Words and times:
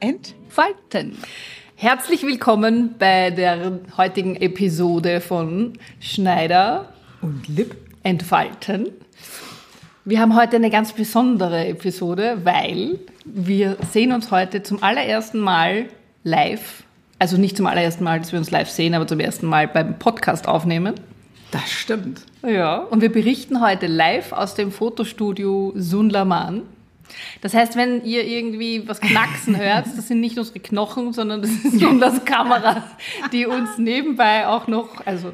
entfalten. 0.00 1.18
Herzlich 1.76 2.22
willkommen 2.22 2.94
bei 2.98 3.30
der 3.30 3.80
heutigen 3.96 4.36
Episode 4.36 5.20
von 5.20 5.74
Schneider 6.00 6.92
und 7.20 7.46
Lipp 7.48 7.76
entfalten. 8.02 8.88
Wir 10.06 10.20
haben 10.20 10.34
heute 10.34 10.56
eine 10.56 10.70
ganz 10.70 10.92
besondere 10.94 11.66
Episode, 11.66 12.38
weil 12.44 12.98
wir 13.24 13.76
sehen 13.92 14.12
uns 14.12 14.30
heute 14.30 14.62
zum 14.62 14.82
allerersten 14.82 15.38
Mal 15.38 15.86
live. 16.24 16.82
Also 17.18 17.36
nicht 17.36 17.56
zum 17.56 17.66
allerersten 17.66 18.02
Mal, 18.02 18.20
dass 18.20 18.32
wir 18.32 18.38
uns 18.38 18.50
live 18.50 18.70
sehen, 18.70 18.94
aber 18.94 19.06
zum 19.06 19.20
ersten 19.20 19.46
Mal 19.46 19.68
beim 19.68 19.98
Podcast 19.98 20.48
aufnehmen. 20.48 20.94
Das 21.50 21.70
stimmt. 21.70 22.22
Ja, 22.42 22.78
und 22.78 23.02
wir 23.02 23.12
berichten 23.12 23.60
heute 23.60 23.86
live 23.86 24.32
aus 24.32 24.54
dem 24.54 24.72
Fotostudio 24.72 25.72
Sunlaman. 25.76 26.62
Das 27.40 27.54
heißt, 27.54 27.76
wenn 27.76 28.04
ihr 28.04 28.24
irgendwie 28.26 28.86
was 28.88 29.00
knacksen 29.00 29.56
hört, 29.56 29.86
das 29.96 30.08
sind 30.08 30.20
nicht 30.20 30.38
unsere 30.38 30.60
Knochen, 30.60 31.12
sondern 31.12 31.42
das 31.42 31.50
ist 31.50 31.80
Sunlas 31.80 32.24
Kamera, 32.24 32.84
die 33.32 33.46
uns 33.46 33.78
nebenbei 33.78 34.46
auch 34.46 34.66
noch, 34.66 35.04
also 35.06 35.32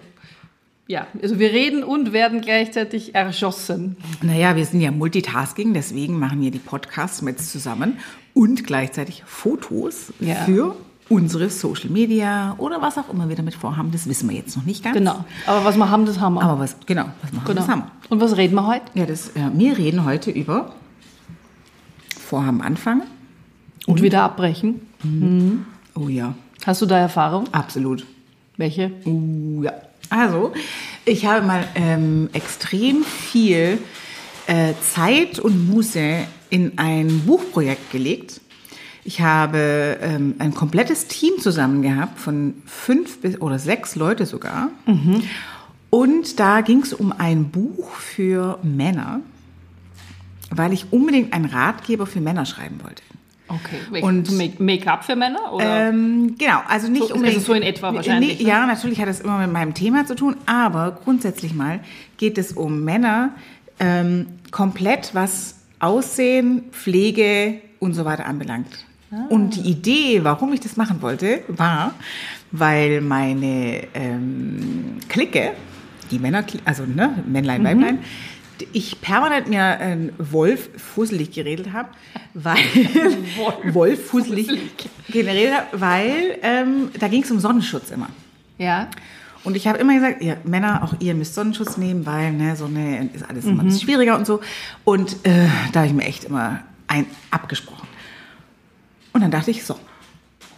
ja, 0.88 1.08
also 1.20 1.40
wir 1.40 1.50
reden 1.50 1.82
und 1.82 2.12
werden 2.12 2.40
gleichzeitig 2.42 3.14
erschossen. 3.14 3.96
Naja, 4.22 4.54
wir 4.54 4.64
sind 4.64 4.80
ja 4.80 4.92
Multitasking, 4.92 5.74
deswegen 5.74 6.18
machen 6.18 6.40
wir 6.40 6.52
die 6.52 6.60
Podcasts 6.60 7.22
mit 7.22 7.40
zusammen 7.40 7.98
und 8.34 8.64
gleichzeitig 8.64 9.24
Fotos 9.26 10.12
Ja. 10.20 10.36
für 10.44 10.76
unsere 11.08 11.50
Social 11.50 11.90
Media 11.90 12.54
oder 12.58 12.82
was 12.82 12.98
auch 12.98 13.08
immer 13.12 13.28
wir 13.28 13.34
damit 13.36 13.54
vorhaben. 13.54 13.90
Das 13.90 14.08
wissen 14.08 14.28
wir 14.28 14.36
jetzt 14.36 14.56
noch 14.56 14.64
nicht 14.64 14.84
ganz. 14.84 14.96
Genau. 14.96 15.24
Aber 15.46 15.64
was 15.64 15.76
wir 15.76 15.90
haben, 15.90 16.06
das 16.06 16.20
haben 16.20 16.34
wir. 16.34 16.42
Aber 16.42 16.60
was, 16.60 16.76
genau, 16.86 17.06
was 17.22 17.32
machen 17.32 17.46
wir? 17.48 17.54
genau. 17.54 17.60
Das 17.66 17.68
haben 17.68 17.80
wir. 17.82 17.90
Und 18.10 18.20
was 18.20 18.36
reden 18.36 18.54
wir 18.54 18.66
heute? 18.68 18.84
Ja, 18.94 19.06
das, 19.06 19.30
äh, 19.30 19.40
wir 19.54 19.76
reden 19.78 20.04
heute 20.04 20.30
über 20.30 20.72
Vorhaben 22.26 22.60
anfangen. 22.60 23.02
Und 23.86 24.02
wieder 24.02 24.22
abbrechen. 24.22 24.80
Oh 25.94 26.08
ja, 26.08 26.34
Hast 26.66 26.82
du 26.82 26.86
da 26.86 26.98
Erfahrung? 26.98 27.44
absolut. 27.52 28.04
Welche? 28.56 28.90
Uh, 29.04 29.62
ja. 29.62 29.72
Also, 30.10 30.52
ich 31.04 31.26
habe 31.26 31.46
mal 31.46 31.66
ähm, 31.74 32.28
extrem 32.32 33.04
viel 33.04 33.78
äh, 34.46 34.72
Zeit 34.82 35.38
und 35.38 35.68
Muße 35.68 36.26
in 36.50 36.72
ein 36.78 37.20
Buchprojekt 37.26 37.90
gelegt. 37.92 38.40
Ich 39.04 39.20
habe 39.20 39.98
ähm, 40.00 40.34
ein 40.38 40.54
komplettes 40.54 41.06
Team 41.06 41.34
zusammen 41.38 41.82
gehabt, 41.82 42.18
von 42.18 42.54
fünf 42.66 43.20
bis 43.20 43.40
oder 43.40 43.58
sechs 43.58 43.94
Leute 43.94 44.26
sogar. 44.26 44.70
Und 45.90 46.40
da 46.40 46.60
ging 46.62 46.80
es 46.82 46.92
um 46.92 47.12
ein 47.12 47.50
Buch 47.50 47.90
für 47.94 48.58
Männer, 48.64 49.20
weil 50.50 50.72
ich 50.72 50.86
unbedingt 50.92 51.32
einen 51.32 51.46
Ratgeber 51.46 52.06
für 52.06 52.20
Männer 52.20 52.46
schreiben 52.46 52.80
wollte. 52.82 53.02
Okay. 53.48 54.00
Und- 54.02 54.28
Und 54.28 54.36
Make- 54.38 54.62
Make-up 54.62 55.04
für 55.04 55.14
Männer? 55.14 55.52
Oder? 55.52 55.88
Ähm, 55.90 56.34
genau, 56.36 56.58
also 56.68 56.88
nicht 56.88 57.06
So- 57.06 57.14
unbedingt. 57.14 57.36
also 57.36 57.46
so 57.46 57.52
in 57.54 57.62
etwa 57.62 57.94
wahrscheinlich, 57.94 58.38
Nee, 58.38 58.42
ne? 58.44 58.48
Ja, 58.50 58.66
natürlich 58.66 59.00
hat 59.00 59.08
das 59.08 59.20
immer 59.20 59.38
mit 59.38 59.52
meinem 59.52 59.72
Thema 59.74 60.04
zu 60.04 60.16
tun, 60.16 60.36
aber 60.46 60.98
grundsätzlich 61.04 61.54
mal 61.54 61.78
geht 62.16 62.38
es 62.38 62.52
um 62.52 62.82
Männer 62.84 63.30
ähm, 63.78 64.26
komplett, 64.50 65.10
was 65.14 65.56
Aussehen, 65.78 66.64
Pflege 66.72 67.60
und 67.78 67.92
so 67.94 68.04
weiter 68.04 68.26
anbelangt. 68.26 68.84
Ah. 69.12 69.26
Und 69.28 69.54
die 69.56 69.70
Idee, 69.70 70.20
warum 70.24 70.52
ich 70.52 70.60
das 70.60 70.76
machen 70.76 71.00
wollte, 71.02 71.42
war, 71.48 71.94
weil 72.50 73.00
meine 73.02 73.82
ähm, 73.94 74.96
Clique, 75.08 75.52
die 76.10 76.18
Männer, 76.18 76.42
also 76.64 76.84
ne, 76.84 77.22
Männlein, 77.28 77.62
Mhm. 77.62 77.98
Ich 78.72 79.00
permanent 79.00 79.48
mir 79.48 79.62
einen 79.62 80.12
Wolf 80.18 80.70
fusselig 80.76 81.32
geredet 81.32 81.72
habe, 81.72 81.88
weil 82.34 82.56
Wolf 83.72 84.06
fusselig 84.06 84.48
geredet 85.08 85.54
habe, 85.54 85.80
weil 85.80 86.38
ähm, 86.42 86.90
da 86.98 87.08
ging 87.08 87.22
es 87.22 87.30
um 87.30 87.40
Sonnenschutz 87.40 87.90
immer. 87.90 88.08
ja. 88.58 88.88
Und 89.44 89.54
ich 89.54 89.68
habe 89.68 89.78
immer 89.78 89.94
gesagt, 89.94 90.22
ihr 90.22 90.38
Männer, 90.42 90.82
auch 90.82 90.94
ihr 90.98 91.14
müsst 91.14 91.36
Sonnenschutz 91.36 91.76
nehmen, 91.76 92.04
weil 92.04 92.32
ne, 92.32 92.56
Sonne 92.56 93.08
ist 93.14 93.30
alles 93.30 93.44
immer 93.44 93.62
bisschen 93.62 93.80
schwieriger 93.80 94.18
und 94.18 94.26
so. 94.26 94.40
Und 94.84 95.24
äh, 95.24 95.46
da 95.72 95.80
habe 95.80 95.86
ich 95.86 95.94
mir 95.94 96.02
echt 96.02 96.24
immer 96.24 96.64
ein 96.88 97.06
abgesprochen. 97.30 97.86
Und 99.12 99.20
dann 99.20 99.30
dachte 99.30 99.52
ich, 99.52 99.64
so, 99.64 99.78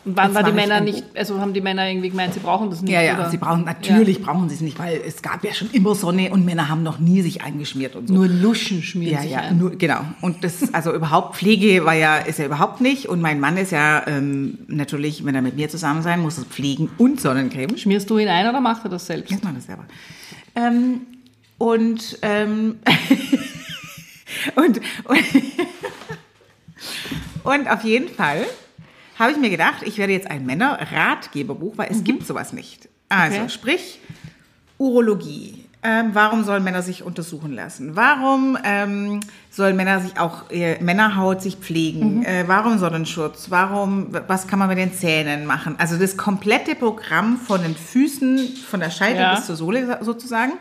Jetzt 0.09 0.17
war 0.17 0.27
die 0.29 0.33
mache 0.35 0.51
ich 0.51 0.55
Männer 0.55 0.81
nicht, 0.81 1.05
also 1.17 1.41
haben 1.41 1.53
die 1.55 1.61
Männer 1.61 1.89
irgendwie 1.89 2.11
gemeint, 2.11 2.35
sie 2.35 2.41
brauchen 2.41 2.71
das 2.71 2.83
nicht? 2.83 2.93
ja, 2.93 3.03
ja, 3.03 3.15
oder? 3.15 3.31
sie 3.31 3.37
brauchen, 3.37 3.65
natürlich 3.65 4.23
brauchen 4.23 4.49
sie 4.49 4.55
es 4.57 4.61
nicht, 4.61 4.79
weil 4.79 5.01
es 5.07 5.23
gab 5.23 5.45
ja 5.45 5.53
schon 5.53 5.71
immer 5.71 5.95
Sonne 5.95 6.31
und 6.31 6.45
Männer 6.45 6.69
haben 6.69 6.83
noch 6.83 6.99
nie 6.99 7.23
sich 7.23 7.43
eingeschmiert 7.43 7.97
und 7.97 8.09
so. 8.09 8.15
Nur 8.15 8.29
Luschen 8.29 8.83
schmieren 8.83 9.15
Ja, 9.15 9.23
sich 9.23 9.31
ja, 9.33 9.41
ein. 9.41 9.59
nur, 9.59 9.71
genau. 9.73 10.01
Und 10.21 10.45
das 10.45 10.63
ist 10.63 10.75
also 10.75 10.95
überhaupt 10.95 11.37
Pflege 11.37 11.85
war 11.85 11.95
ja 11.95 12.19
ist 12.19 12.39
ja 12.39 12.47
überhaupt 12.47 12.81
nicht. 12.81 13.07
Und 13.07 13.21
mein 13.21 13.41
Mann 13.41 13.57
ist 13.57 13.73
ja 13.73 14.07
ähm, 14.07 14.59
natürlich, 14.69 15.25
wenn 15.25 15.35
er 15.35 15.43
mit 15.43 15.57
mir 15.57 15.69
zusammen 15.69 16.03
sein 16.03 16.21
muss, 16.21 16.43
pflegen 16.45 16.91
und 16.99 17.21
Sonnencreme. 17.21 17.77
Schmierst 17.77 18.09
du 18.11 18.19
ihn 18.19 18.29
ein 18.29 18.49
oder 18.49 18.61
macht 18.61 18.85
er 18.85 18.91
das 18.91 19.07
selbst? 19.07 19.31
Jetzt 19.31 19.45
mal 19.45 19.53
das 19.55 19.67
selber. 19.67 19.85
Ähm, 20.55 21.03
und, 21.59 22.19
ähm, 22.23 22.77
und, 24.55 24.81
und, 25.05 25.19
und 27.45 27.71
auf 27.71 27.83
jeden 27.85 28.09
Fall 28.09 28.45
habe 29.19 29.33
ich 29.33 29.39
mir 29.39 29.51
gedacht, 29.51 29.83
ich 29.85 29.99
werde 29.99 30.13
jetzt 30.13 30.31
ein 30.31 30.47
Männer-Ratgeberbuch, 30.47 31.77
weil 31.77 31.89
es 31.91 32.05
gibt 32.05 32.27
sowas 32.27 32.53
nicht. 32.53 32.89
Also, 33.09 33.39
Okay. 33.41 33.49
sprich, 33.49 34.01
Urologie. 34.79 35.65
Ähm, 35.83 36.11
warum 36.13 36.43
sollen 36.43 36.65
Männer 36.65 36.83
sich 36.83 37.05
untersuchen 37.05 37.53
lassen? 37.53 37.95
Warum 37.95 38.59
ähm, 38.65 39.21
sollen 39.49 39.77
Männer 39.77 40.01
sich 40.01 40.19
auch 40.19 40.51
äh, 40.51 40.83
Männerhaut 40.83 41.41
sich 41.41 41.55
pflegen? 41.57 42.25
Äh, 42.25 42.45
warum 42.49 42.79
Sonnenschutz? 42.79 43.47
Warum? 43.51 44.09
Was 44.27 44.49
kann 44.49 44.59
man 44.59 44.69
mit 44.69 44.79
den 44.79 44.93
Zähnen 44.93 45.47
machen? 45.47 45.77
Also 45.79 45.97
das 45.97 46.17
komplette 46.17 46.75
Programm 46.75 47.37
von 47.39 47.63
den 47.63 47.77
Füßen, 47.77 48.57
von 48.69 48.81
der 48.81 48.91
Scheitel 48.91 49.21
Ja. 49.21 49.37
bis 49.37 49.47
zur 49.47 49.55
Sohle 49.55 49.99
sozusagen. 50.03 50.53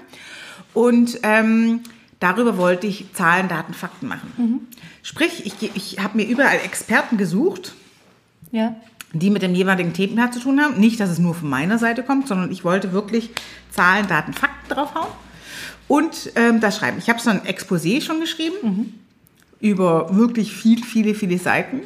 Und 0.76 1.20
ähm, 1.24 1.82
darüber 2.20 2.58
wollte 2.60 2.86
ich 2.86 3.12
Zahlen, 3.14 3.48
Daten, 3.48 3.74
Fakten 3.74 4.08
machen. 4.08 4.68
Sprich, 5.02 5.48
ich, 5.48 5.76
ich 5.76 6.00
habe 6.04 6.16
mir 6.18 6.28
überall 6.28 6.58
Experten 6.64 7.18
gesucht, 7.18 7.74
Ja. 8.52 8.76
die 9.14 9.30
mit 9.30 9.42
dem 9.42 9.56
jeweiligen 9.56 9.94
Thema 9.94 10.32
zu 10.32 10.40
tun 10.40 10.60
haben. 10.62 10.80
Nicht, 10.80 11.00
dass 11.00 11.10
es 11.10 11.20
nur 11.20 11.34
von 11.36 11.50
meiner 11.50 11.78
Seite 11.78 12.04
kommt, 12.04 12.28
sondern 12.28 12.52
ich 12.52 12.64
wollte 12.64 12.92
wirklich 12.94 13.30
Zahlen, 13.72 14.08
Daten, 14.08 14.34
Fakten 14.34 14.74
draufhauen 14.74 15.08
und 15.88 16.32
ähm, 16.36 16.60
das 16.60 16.78
schreiben. 16.78 16.98
Ich 17.00 17.10
habe 17.10 17.20
so 17.20 17.30
ein 17.30 17.42
Exposé 17.42 18.02
schon 18.02 18.20
geschrieben 18.20 18.94
über 19.60 20.16
wirklich 20.16 20.54
viel, 20.54 20.84
viele, 20.84 21.16
viele 21.16 21.38
Seiten. 21.38 21.82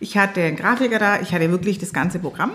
Ich 0.00 0.16
hatte 0.16 0.40
einen 0.42 0.56
Grafiker 0.56 0.98
da, 0.98 1.20
ich 1.20 1.32
hatte 1.32 1.50
wirklich 1.50 1.78
das 1.78 1.92
ganze 1.92 2.18
Programm. 2.18 2.52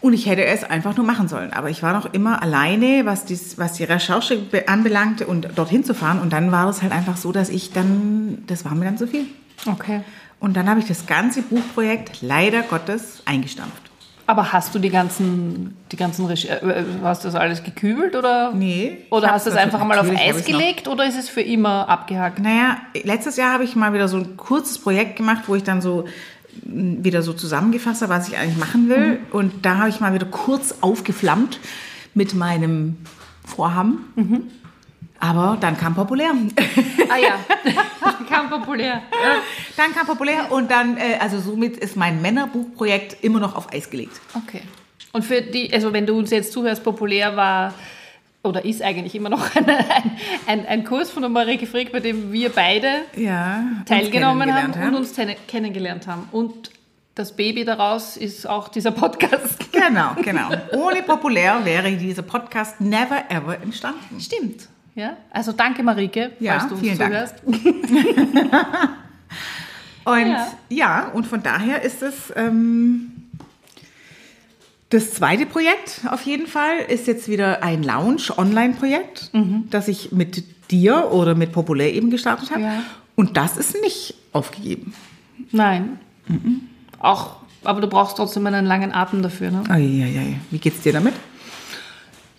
Und 0.00 0.12
ich 0.12 0.26
hätte 0.26 0.44
es 0.44 0.64
einfach 0.64 0.94
nur 0.98 1.06
machen 1.06 1.28
sollen. 1.28 1.54
Aber 1.54 1.70
ich 1.70 1.82
war 1.82 1.94
noch 1.94 2.12
immer 2.12 2.42
alleine, 2.42 3.06
was, 3.06 3.24
dies, 3.24 3.56
was 3.56 3.72
die 3.74 3.84
Recherche 3.84 4.36
be- 4.36 4.68
anbelangte 4.68 5.26
und 5.26 5.48
dorthin 5.56 5.82
zu 5.82 5.94
fahren. 5.94 6.20
Und 6.20 6.34
dann 6.34 6.52
war 6.52 6.68
es 6.68 6.82
halt 6.82 6.92
einfach 6.92 7.16
so, 7.16 7.32
dass 7.32 7.48
ich 7.48 7.72
dann, 7.72 8.42
das 8.46 8.66
war 8.66 8.74
mir 8.74 8.84
dann 8.84 8.98
zu 8.98 9.06
viel. 9.06 9.24
Okay. 9.66 10.02
Und 10.44 10.54
dann 10.58 10.68
habe 10.68 10.78
ich 10.78 10.84
das 10.86 11.06
ganze 11.06 11.40
Buchprojekt 11.40 12.20
leider 12.20 12.60
Gottes 12.60 13.22
eingestampft. 13.24 13.80
Aber 14.26 14.52
hast 14.52 14.74
du 14.74 14.78
die 14.78 14.90
ganzen, 14.90 15.74
die 15.90 15.96
ganzen 15.96 16.26
Recher 16.26 16.62
äh, 16.62 16.84
hast 17.02 17.24
du 17.24 17.28
das 17.28 17.34
alles 17.34 17.62
gekübelt 17.62 18.14
oder? 18.14 18.52
Nee, 18.52 18.98
Oder 19.10 19.30
hast 19.32 19.46
du 19.46 19.50
es 19.50 19.56
natürlich- 19.56 19.74
einfach 19.74 19.86
mal 19.86 19.98
auf 19.98 20.10
Eis 20.14 20.44
gelegt 20.44 20.86
oder 20.86 21.06
ist 21.06 21.16
es 21.18 21.30
für 21.30 21.40
immer 21.40 21.88
abgehakt? 21.88 22.40
Naja, 22.40 22.76
letztes 23.04 23.36
Jahr 23.38 23.54
habe 23.54 23.64
ich 23.64 23.74
mal 23.74 23.94
wieder 23.94 24.06
so 24.06 24.18
ein 24.18 24.36
kurzes 24.36 24.78
Projekt 24.78 25.16
gemacht, 25.16 25.44
wo 25.46 25.54
ich 25.54 25.62
dann 25.62 25.80
so 25.80 26.04
m, 26.66 27.02
wieder 27.02 27.22
so 27.22 27.32
zusammengefasst 27.32 28.02
habe, 28.02 28.12
was 28.12 28.28
ich 28.28 28.36
eigentlich 28.36 28.58
machen 28.58 28.90
will. 28.90 29.20
Und 29.30 29.64
da 29.64 29.78
habe 29.78 29.88
ich 29.88 30.00
mal 30.00 30.12
wieder 30.12 30.26
kurz 30.26 30.74
aufgeflammt 30.82 31.58
mit 32.12 32.34
meinem 32.34 32.96
Vorhaben. 33.46 34.50
Aber 35.24 35.56
dann 35.58 35.78
kam 35.78 35.94
populär. 35.94 36.32
Ah 37.08 37.16
ja, 37.16 37.38
kam 38.28 38.50
populär. 38.50 39.00
dann 39.74 39.94
kam 39.94 40.06
populär 40.06 40.52
und 40.52 40.70
dann, 40.70 40.98
äh, 40.98 41.16
also 41.18 41.40
somit 41.40 41.78
ist 41.78 41.96
mein 41.96 42.20
Männerbuchprojekt 42.20 43.24
immer 43.24 43.40
noch 43.40 43.56
auf 43.56 43.72
Eis 43.72 43.88
gelegt. 43.88 44.20
Okay. 44.34 44.60
Und 45.12 45.24
für 45.24 45.40
die, 45.40 45.72
also 45.72 45.94
wenn 45.94 46.04
du 46.04 46.18
uns 46.18 46.30
jetzt 46.30 46.52
zuhörst, 46.52 46.84
populär 46.84 47.36
war 47.36 47.72
oder 48.42 48.66
ist 48.66 48.82
eigentlich 48.82 49.14
immer 49.14 49.30
noch 49.30 49.56
ein, 49.56 49.64
ein, 50.46 50.66
ein, 50.66 50.84
Kurs 50.84 51.10
von 51.10 51.22
der 51.22 51.30
Marike 51.30 51.66
Frick, 51.66 51.90
bei 51.90 52.00
dem 52.00 52.30
wir 52.30 52.50
beide 52.50 52.88
Ja. 53.16 53.64
teilgenommen 53.86 54.54
haben 54.54 54.72
kennengelernt 54.72 54.94
und 54.94 55.30
uns 55.30 55.38
kennengelernt 55.48 56.06
haben. 56.06 56.28
Und 56.32 56.70
das 57.14 57.34
Baby 57.34 57.64
daraus 57.64 58.18
ist 58.18 58.46
auch 58.46 58.68
dieser 58.68 58.90
Podcast. 58.90 59.72
Genau, 59.72 60.16
genau. 60.22 60.50
Ohne 60.72 61.02
populär 61.02 61.64
wäre 61.64 61.92
dieser 61.92 62.22
Podcast 62.22 62.78
never 62.82 63.24
ever 63.30 63.58
entstanden. 63.62 64.20
Stimmt. 64.20 64.68
Ja, 64.96 65.16
also 65.30 65.52
danke 65.52 65.82
Marike, 65.82 66.32
Ja, 66.38 66.58
falls 66.60 66.68
du 66.68 66.74
uns 66.76 66.96
zuhörst. 66.96 67.34
Und 70.04 70.26
Ja. 70.28 70.52
ja, 70.68 71.08
und 71.14 71.26
von 71.26 71.42
daher 71.42 71.80
ist 71.82 72.02
es 72.02 72.30
ähm, 72.36 73.10
das 74.90 75.12
zweite 75.14 75.46
Projekt 75.46 76.02
auf 76.10 76.22
jeden 76.22 76.46
Fall 76.46 76.76
ist 76.88 77.06
jetzt 77.06 77.26
wieder 77.26 77.62
ein 77.62 77.82
Lounge-Online-Projekt, 77.82 79.30
Mhm. 79.32 79.64
das 79.70 79.88
ich 79.88 80.12
mit 80.12 80.44
dir 80.70 81.10
oder 81.10 81.34
mit 81.34 81.52
Populär 81.52 81.92
eben 81.94 82.10
gestartet 82.10 82.50
habe. 82.50 82.60
Ja. 82.60 82.82
Und 83.16 83.36
das 83.38 83.56
ist 83.56 83.80
nicht 83.80 84.14
aufgegeben. 84.32 84.92
Nein. 85.52 85.98
Auch, 86.98 87.36
aber 87.64 87.80
du 87.80 87.86
brauchst 87.86 88.16
trotzdem 88.18 88.46
einen 88.46 88.66
langen 88.66 88.92
Atem 88.92 89.22
dafür, 89.22 89.50
ne? 89.50 89.62
Eieiei. 89.70 90.38
Wie 90.50 90.58
geht's 90.58 90.82
dir 90.82 90.92
damit? 90.92 91.14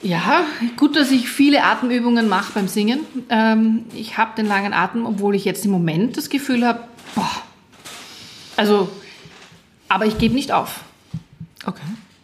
Ja, 0.01 0.45
gut, 0.77 0.95
dass 0.95 1.11
ich 1.11 1.29
viele 1.29 1.63
Atemübungen 1.63 2.27
mache 2.27 2.53
beim 2.53 2.67
Singen. 2.67 2.99
Ähm, 3.29 3.85
ich 3.95 4.17
habe 4.17 4.35
den 4.35 4.45
langen 4.45 4.73
Atem, 4.73 5.05
obwohl 5.05 5.35
ich 5.35 5.45
jetzt 5.45 5.65
im 5.65 5.71
Moment 5.71 6.17
das 6.17 6.29
Gefühl 6.29 6.65
habe, 6.65 6.81
boah, 7.15 7.31
also, 8.57 8.89
aber 9.89 10.05
ich 10.05 10.17
gebe 10.17 10.35
nicht 10.35 10.51
auf. 10.51 10.83
Okay. 11.65 11.81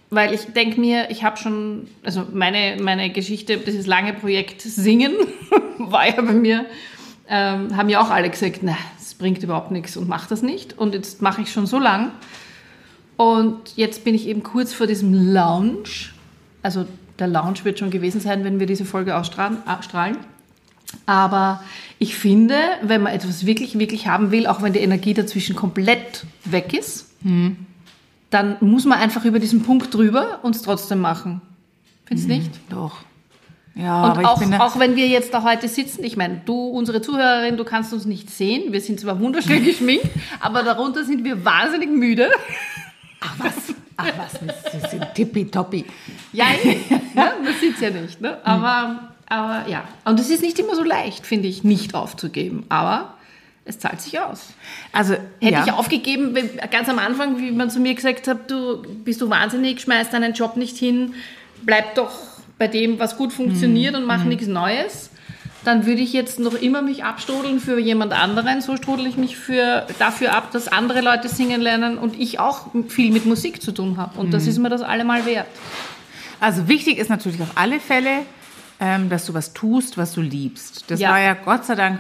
Weil 0.10 0.34
ich 0.34 0.42
denke 0.54 0.80
mir, 0.80 1.10
ich 1.10 1.24
habe 1.24 1.38
schon, 1.38 1.88
also 2.04 2.26
meine, 2.34 2.82
meine 2.82 3.12
Geschichte, 3.12 3.58
dieses 3.58 3.88
lange 3.88 4.14
Projekt 4.14 4.62
Singen 4.62 5.14
war 5.78 6.08
ja 6.08 6.22
bei 6.22 6.34
mir, 6.34 6.66
ähm, 7.28 7.76
haben 7.76 7.90
ja 7.90 8.02
auch 8.02 8.10
alle 8.10 8.30
gesagt, 8.30 8.60
na, 8.62 8.78
das 9.00 9.14
bringt 9.14 9.42
überhaupt 9.42 9.72
nichts 9.72 9.96
und 9.96 10.10
mach 10.10 10.28
das 10.28 10.42
nicht. 10.42 10.78
Und 10.78 10.94
jetzt 10.94 11.22
mache 11.22 11.42
ich 11.42 11.52
schon 11.52 11.66
so 11.66 11.80
lang. 11.80 12.12
Und 13.16 13.78
jetzt 13.78 14.04
bin 14.04 14.14
ich 14.14 14.28
eben 14.28 14.44
kurz 14.44 14.74
vor 14.74 14.88
diesem 14.88 15.34
Lounge. 15.34 16.12
Also 16.62 16.86
der 17.20 17.28
Lounge 17.28 17.60
wird 17.64 17.80
schon 17.80 17.92
gewesen 17.92 18.22
sein, 18.22 18.44
wenn 18.44 18.60
wir 18.60 18.68
diese 18.68 18.86
Folge 18.86 19.16
ausstrahlen. 19.16 19.58
Aber 21.06 21.64
ich 22.00 22.16
finde, 22.16 22.56
wenn 22.82 23.02
man 23.02 23.14
etwas 23.14 23.46
wirklich, 23.46 23.80
wirklich 23.80 24.08
haben 24.08 24.32
will, 24.32 24.48
auch 24.48 24.62
wenn 24.62 24.74
die 24.74 24.80
Energie 24.80 25.14
dazwischen 25.14 25.56
komplett 25.56 26.26
weg 26.46 26.74
ist, 26.74 27.08
dann 28.30 28.58
muss 28.60 28.86
man 28.86 29.00
einfach 29.00 29.24
über 29.26 29.40
diesen 29.40 29.64
Punkt 29.64 29.94
drüber 29.94 30.40
und 30.44 30.56
es 30.56 30.62
trotzdem 30.64 31.00
machen. 31.00 31.42
Findest 32.06 32.30
du 32.30 32.34
nicht? 32.34 32.52
Doch. 32.70 32.98
Ja, 33.76 34.12
Und 34.12 34.26
auch, 34.26 34.42
auch 34.60 34.80
wenn 34.80 34.98
wir 34.98 35.08
jetzt 35.08 35.34
da 35.34 35.44
heute 35.44 35.70
sitzen, 35.70 36.04
ich 36.04 36.18
meine, 36.18 36.42
du, 36.46 36.68
unsere 36.68 37.02
Zuhörerin, 37.02 37.56
du 37.56 37.64
kannst 37.64 37.94
uns 37.94 38.06
nicht 38.06 38.30
sehen. 38.30 38.74
Wir 38.74 38.82
sind 38.82 39.00
zwar 39.00 39.20
wunderschön 39.20 39.64
geschminkt, 39.66 40.10
aber 40.42 40.64
darunter 40.64 41.06
sind 41.06 41.24
wir 41.24 41.46
wahnsinnig 41.46 41.90
müde. 41.90 42.30
Ach 43.22 43.36
was, 43.38 43.54
ach 43.96 44.12
was, 44.18 44.42
wir 44.42 44.90
sind 44.90 45.08
tippitoppi. 45.16 45.86
Ja, 46.34 46.46
ne? 47.16 47.34
man 47.44 47.54
sieht 47.60 47.76
es 47.76 47.82
ja 47.82 47.90
nicht. 47.90 48.22
Ne? 48.22 48.38
Aber, 48.46 49.14
aber 49.28 49.70
ja. 49.70 49.84
Und 50.06 50.20
es 50.20 50.30
ist 50.30 50.42
nicht 50.42 50.58
immer 50.60 50.76
so 50.76 50.84
leicht, 50.84 51.26
finde 51.26 51.48
ich, 51.48 51.64
nicht 51.64 51.96
aufzugeben. 51.96 52.66
Aber 52.70 53.16
es 53.66 53.80
zahlt 53.80 54.02
sich 54.02 54.20
aus. 54.20 54.54
Also, 54.92 55.14
Hätte 55.40 55.54
ja. 55.54 55.66
ich 55.66 55.72
aufgegeben, 55.72 56.36
ganz 56.72 56.90
am 56.90 57.00
Anfang, 57.00 57.38
wie 57.40 57.52
man 57.52 57.70
zu 57.70 57.80
mir 57.80 57.94
gesagt 57.94 58.28
hat, 58.28 58.50
du 58.50 58.82
bist 58.82 59.22
du 59.22 59.30
wahnsinnig, 59.30 59.82
schmeiß 59.82 60.10
deinen 60.10 60.34
Job 60.34 60.58
nicht 60.58 60.78
hin, 60.78 61.14
bleib 61.64 61.96
doch 61.96 62.12
bei 62.58 62.68
dem, 62.68 63.00
was 63.00 63.18
gut 63.18 63.34
funktioniert 63.34 63.96
und 63.96 64.06
mach 64.06 64.24
nichts 64.24 64.48
Neues, 64.48 65.10
dann 65.64 65.86
würde 65.86 66.02
ich 66.02 66.14
jetzt 66.14 66.40
noch 66.40 66.56
immer 66.56 66.82
mich 66.82 67.04
abstrudeln 67.04 67.60
für 67.60 67.80
jemand 67.80 68.14
anderen. 68.14 68.62
So 68.62 68.78
strudel 68.78 69.06
ich 69.06 69.18
mich 69.18 69.38
für, 69.38 69.86
dafür 70.00 70.34
ab, 70.34 70.52
dass 70.52 70.68
andere 70.68 71.02
Leute 71.02 71.30
singen 71.30 71.62
lernen 71.62 71.98
und 71.98 72.20
ich 72.20 72.40
auch 72.40 72.68
viel 72.88 73.12
mit 73.12 73.26
Musik 73.26 73.62
zu 73.62 73.72
tun 73.72 73.98
habe. 73.98 74.20
Und 74.20 74.34
das 74.34 74.48
ist 74.48 74.58
mir 74.58 74.70
das 74.70 74.82
allemal 74.82 75.26
wert. 75.26 75.48
Also 76.42 76.68
wichtig 76.68 76.98
ist 76.98 77.10
natürlich 77.10 77.42
auf 77.42 77.52
alle 77.56 77.80
Fälle, 77.80 78.26
ähm, 78.80 79.10
dass 79.10 79.26
du 79.28 79.34
was 79.34 79.54
tust, 79.54 79.98
was 79.98 80.12
du 80.14 80.22
liebst. 80.22 80.90
Das 80.90 81.00
Ja. 81.00 81.12
war 81.12 81.20
ja 81.22 81.36
Gott 81.36 81.66
sei 81.66 81.76
Dank, 81.76 82.00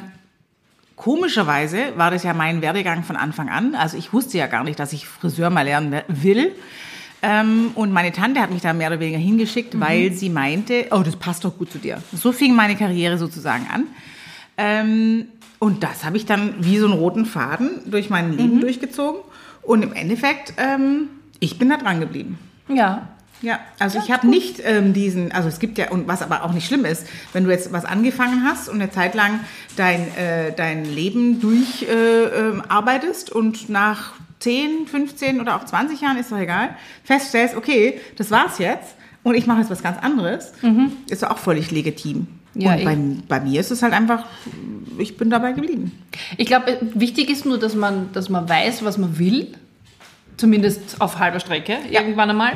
komischerweise 0.95 1.93
war 1.95 2.11
das 2.11 2.23
ja 2.23 2.33
mein 2.33 2.61
Werdegang 2.61 3.03
von 3.03 3.15
Anfang 3.15 3.49
an. 3.49 3.75
Also 3.75 3.97
ich 3.97 4.11
wusste 4.13 4.37
ja 4.37 4.47
gar 4.47 4.63
nicht, 4.63 4.79
dass 4.79 4.93
ich 4.93 5.07
Friseur 5.07 5.49
mal 5.49 5.61
lernen 5.63 6.01
will. 6.07 6.53
Ähm, 7.23 7.71
und 7.75 7.91
meine 7.91 8.11
Tante 8.11 8.41
hat 8.41 8.49
mich 8.51 8.63
da 8.63 8.73
mehr 8.73 8.87
oder 8.87 8.99
weniger 8.99 9.19
hingeschickt, 9.19 9.79
weil 9.79 10.11
sie 10.11 10.29
meinte, 10.29 10.87
oh, 10.89 11.01
das 11.03 11.15
passt 11.15 11.45
doch 11.45 11.55
gut 11.55 11.71
zu 11.71 11.77
dir. 11.77 12.01
So 12.11 12.31
fing 12.31 12.55
meine 12.55 12.75
Karriere 12.75 13.17
sozusagen 13.19 13.67
an. 13.71 13.83
Ähm, 14.57 15.27
und 15.59 15.83
das 15.83 16.03
habe 16.03 16.17
ich 16.17 16.25
dann 16.25 16.55
wie 16.61 16.79
so 16.79 16.85
einen 16.85 16.95
roten 16.95 17.25
Faden 17.27 17.69
durch 17.91 18.09
mein 18.09 18.35
Leben 18.35 18.59
durchgezogen. 18.59 19.21
Und 19.61 19.83
im 19.83 19.93
Endeffekt, 19.93 20.53
ähm, 20.57 21.09
ich 21.39 21.59
bin 21.59 21.69
da 21.69 21.77
dran 21.77 21.99
geblieben. 21.99 22.39
Ja. 22.67 23.07
Ja, 23.41 23.59
also 23.79 23.99
ich 23.99 24.11
habe 24.11 24.27
nicht 24.27 24.61
ähm, 24.63 24.93
diesen, 24.93 25.31
also 25.31 25.49
es 25.49 25.59
gibt 25.59 25.77
ja, 25.77 25.89
und 25.89 26.07
was 26.07 26.21
aber 26.21 26.43
auch 26.43 26.53
nicht 26.53 26.67
schlimm 26.67 26.85
ist, 26.85 27.07
wenn 27.33 27.43
du 27.43 27.49
jetzt 27.49 27.73
was 27.73 27.85
angefangen 27.85 28.43
hast 28.45 28.69
und 28.69 28.75
eine 28.75 28.91
Zeit 28.91 29.15
lang 29.15 29.39
dein, 29.75 30.15
äh, 30.15 30.53
dein 30.55 30.85
Leben 30.85 31.41
durcharbeitest 31.41 32.59
äh, 32.63 32.69
arbeitest 32.69 33.31
und 33.31 33.69
nach 33.69 34.13
10, 34.39 34.87
15 34.87 35.41
oder 35.41 35.55
auch 35.55 35.65
20 35.65 36.01
Jahren, 36.01 36.17
ist 36.17 36.31
doch 36.31 36.37
egal, 36.37 36.75
feststellst, 37.03 37.55
okay, 37.55 37.99
das 38.17 38.29
war's 38.31 38.59
jetzt 38.59 38.95
und 39.23 39.35
ich 39.35 39.47
mache 39.47 39.59
jetzt 39.59 39.71
was 39.71 39.83
ganz 39.83 39.97
anderes, 39.99 40.53
ist 41.09 41.23
doch 41.23 41.31
auch 41.31 41.37
völlig 41.37 41.71
legitim. 41.71 42.27
Mhm. 42.53 42.61
Ja, 42.61 42.73
und 42.75 42.83
bei, 43.27 43.39
bei 43.39 43.45
mir 43.45 43.59
ist 43.59 43.71
es 43.71 43.81
halt 43.81 43.93
einfach, 43.93 44.25
ich 44.97 45.17
bin 45.17 45.29
dabei 45.29 45.53
geblieben. 45.53 45.91
Ich 46.37 46.47
glaube, 46.47 46.77
wichtig 46.93 47.29
ist 47.29 47.45
nur, 47.45 47.57
dass 47.57 47.75
man, 47.75 48.11
dass 48.13 48.29
man 48.29 48.47
weiß, 48.47 48.83
was 48.83 48.97
man 48.97 49.17
will. 49.17 49.53
Zumindest 50.37 50.99
auf 50.99 51.19
halber 51.19 51.39
Strecke, 51.39 51.77
irgendwann 51.91 52.31
einmal. 52.31 52.53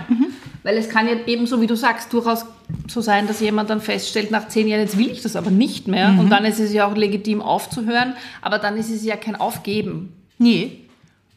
Weil 0.65 0.77
es 0.79 0.89
kann 0.89 1.07
ja 1.07 1.13
ebenso, 1.27 1.61
wie 1.61 1.67
du 1.67 1.75
sagst, 1.75 2.11
durchaus 2.11 2.43
so 2.87 2.99
sein, 2.99 3.27
dass 3.27 3.39
jemand 3.39 3.69
dann 3.69 3.81
feststellt, 3.81 4.31
nach 4.31 4.47
zehn 4.47 4.67
Jahren, 4.67 4.81
jetzt 4.81 4.97
will 4.97 5.11
ich 5.11 5.21
das 5.21 5.35
aber 5.35 5.51
nicht 5.51 5.87
mehr. 5.87 6.15
Und 6.19 6.31
dann 6.31 6.43
ist 6.43 6.59
es 6.59 6.73
ja 6.73 6.87
auch 6.87 6.95
legitim 6.95 7.39
aufzuhören, 7.39 8.15
aber 8.41 8.57
dann 8.57 8.75
ist 8.75 8.89
es 8.89 9.05
ja 9.05 9.15
kein 9.15 9.35
Aufgeben. 9.35 10.11
Nee, 10.39 10.79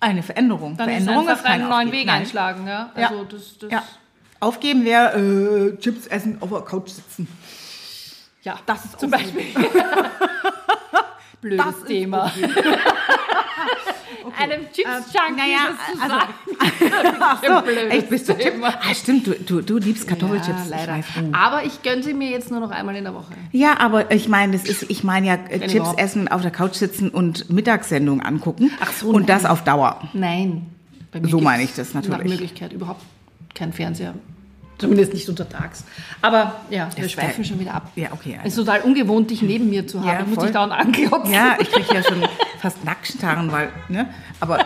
eine 0.01 0.23
Veränderung. 0.23 0.79
Dann 0.79 0.89
Veränderung 0.89 1.25
ist 1.25 1.31
einfach 1.31 1.45
kein 1.45 1.61
einen 1.61 1.69
neuen. 1.69 1.93
Weg 1.93 2.07
Nein. 2.07 2.23
einschlagen. 2.23 2.67
Ja? 2.67 2.91
Ja. 2.97 3.09
Also 3.11 3.25
das, 3.25 3.59
das, 3.59 3.71
Ja. 3.71 3.83
Aufgeben 4.41 4.87
wäre 4.87 5.19
äh, 5.19 5.77
Chips 5.79 6.07
essen, 6.07 6.39
auf 6.41 6.49
der 6.49 6.61
Couch 6.63 6.89
sitzen. 6.89 7.29
ja, 8.45 8.59
Das 8.65 8.83
ist 8.87 8.99
zum. 8.99 9.11
Beispiel. 9.11 9.45
Blödes 11.43 11.67
Das 11.67 11.77
ist 11.77 11.91
Thema. 13.59 14.37
Einem 14.39 14.63
Chips-Junkie 14.73 15.37
naja, 15.37 15.59
das 15.69 15.97
zu 15.97 16.03
also- 16.03 16.15
sagen. 16.19 16.33
Ach 17.21 17.43
Ein 17.43 17.55
so, 17.57 17.63
blödes 17.63 17.93
echt, 17.93 18.11
bist 18.11 18.29
du. 18.29 18.35
Ah, 18.63 18.95
stimmt, 18.95 19.27
du, 19.27 19.35
du, 19.35 19.61
du 19.63 19.79
liebst 19.79 20.07
Kartoffelchips. 20.09 20.49
Ja, 20.49 20.65
ich 20.65 20.71
leider. 20.71 20.93
weiß. 20.95 21.05
Oh. 21.19 21.33
Aber 21.33 21.65
ich 21.65 21.83
gönne 21.83 22.03
sie 22.03 22.15
mir 22.15 22.31
jetzt 22.31 22.51
nur 22.51 22.61
noch 22.61 22.71
einmal 22.71 22.97
in 22.97 23.05
der 23.05 23.15
Woche. 23.15 23.33
Ja, 23.53 23.79
aber 23.81 24.11
ich 24.11 24.29
meine, 24.29 24.53
das 24.53 24.65
ist, 24.65 24.85
ich 24.91 25.05
meine 25.05 25.27
ja, 25.27 25.35
äh, 25.35 25.61
Chips 25.61 25.75
überhaupt. 25.75 26.01
essen, 26.01 26.29
auf 26.29 26.43
der 26.43 26.51
Couch 26.51 26.75
sitzen 26.75 27.09
und 27.11 27.51
Mittagssendung 27.51 28.21
angucken. 28.21 28.71
Ach 28.81 28.93
so, 28.93 29.09
Und 29.11 29.29
das 29.29 29.43
nein. 29.45 29.53
auf 29.53 29.65
Dauer. 29.65 30.01
Nein. 30.13 30.67
Bei 31.13 31.21
So 31.27 31.41
meine 31.41 31.63
ich 31.63 31.75
das 31.75 31.95
natürlich. 31.95 32.19
Nach 32.19 32.25
Möglichkeit 32.25 32.73
überhaupt 32.73 33.03
kein 33.55 33.73
Fernseher. 33.73 34.15
Zumindest 34.79 35.13
nicht 35.13 35.29
untertags. 35.29 35.85
Aber 36.23 36.61
ja, 36.71 36.89
wir 36.95 37.09
schweifen 37.09 37.45
schon 37.45 37.59
wieder 37.59 37.75
ab. 37.75 37.91
Ja, 37.97 38.09
okay, 38.13 38.39
Es 38.45 38.51
ist 38.53 38.57
total 38.65 38.81
ungewohnt, 38.83 39.31
dich 39.31 39.43
neben 39.43 39.69
mir 39.69 39.87
zu 39.87 39.99
haben. 40.01 40.09
Ja, 40.09 40.21
ich 40.21 40.27
muss 40.29 40.39
dich 40.45 40.53
dauernd 40.53 40.73
anklotzen. 40.73 41.33
Ja, 41.35 41.57
ich 41.61 41.71
kriege 41.71 41.95
ja 41.95 42.03
schon 42.03 42.23
fast 42.61 42.85
Nackenstarren, 42.85 43.51
weil, 43.51 43.71
ne? 43.89 44.09
Aber 44.39 44.65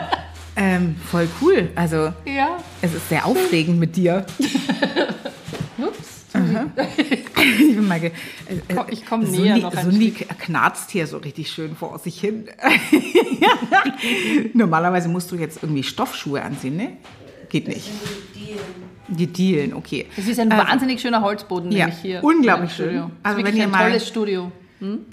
ähm, 0.54 0.97
voll 1.11 1.28
cool. 1.40 1.71
Also, 1.75 2.12
Ja. 2.26 2.59
es 2.83 2.92
ist 2.92 3.09
sehr 3.09 3.25
aufregend 3.25 3.78
mit 3.81 3.97
dir. 3.97 4.26
Ups. 5.78 6.26
Ich 7.45 7.76
bin 7.76 7.88
mal 7.88 8.00
ge 8.00 8.11
äh, 8.49 8.75
Komm, 8.75 8.87
ich 8.90 9.04
komm 9.04 9.23
Sundi- 9.25 9.42
näher 9.42 9.59
noch 9.59 9.75
ein 9.75 9.85
Sundi 9.90 10.12
knarzt 10.12 10.90
hier 10.90 11.07
so 11.07 11.19
richtig 11.19 11.50
schön 11.50 11.75
vor 11.76 11.99
sich 11.99 12.19
hin. 12.21 12.47
Normalerweise 14.54 15.09
musst 15.09 15.31
du 15.31 15.37
jetzt 15.37 15.59
irgendwie 15.62 15.83
Stoffschuhe 15.83 16.40
anziehen, 16.42 16.76
ne? 16.76 16.97
Geht 17.49 17.69
nicht. 17.69 17.90
Die 19.16 19.26
Dielen, 19.26 19.75
okay. 19.75 20.07
Es 20.16 20.26
ist 20.28 20.38
ein 20.40 20.50
Also, 20.52 20.66
wahnsinnig 20.69 21.00
schöner 21.00 21.23
Holzboden, 21.23 21.71
Ja, 21.73 21.87
nämlich 21.87 22.00
hier. 22.02 22.25
unglaublich 22.25 22.71
im 22.71 22.75
Studio. 22.75 22.92
schön. 23.02 23.11
Also 23.23 23.38
wirklich 23.38 23.52
wenn 23.54 23.61
ihr 23.61 23.64
ein 23.66 23.71
mal- 23.71 23.87
tolles 23.88 24.09
Studio. 24.09 24.52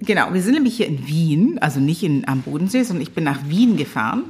Genau, 0.02 0.34
wir 0.34 0.42
sind 0.42 0.56
nämlich 0.56 0.78
hier 0.78 0.88
in 0.88 1.06
Wien, 1.08 1.60
also 1.62 1.80
nicht 1.80 2.02
in, 2.02 2.28
am 2.28 2.42
Bodensee, 2.42 2.82
sondern 2.82 3.04
ich 3.04 3.12
bin 3.12 3.24
nach 3.24 3.38
Wien 3.50 3.78
gefahren, 3.78 4.24